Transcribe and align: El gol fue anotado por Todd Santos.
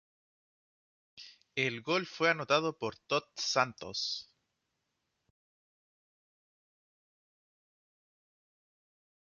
El 1.55 1.79
gol 1.83 2.07
fue 2.07 2.31
anotado 2.31 2.75
por 2.75 2.97
Todd 2.97 3.21
Santos. 3.35 4.33